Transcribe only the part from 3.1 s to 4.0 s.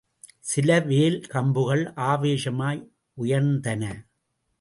உயர்ந்தன.